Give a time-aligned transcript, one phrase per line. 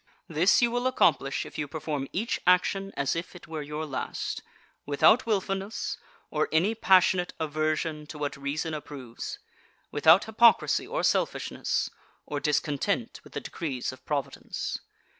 [0.27, 4.41] This you will accomplish if you perform each action as if it were your last,
[4.83, 5.99] without wilfulness,
[6.31, 9.37] or any passionate aversion to what reason approves;
[9.91, 11.91] without hypocrisy or selfishness,
[12.25, 14.79] or discontent with the decrees of Providence.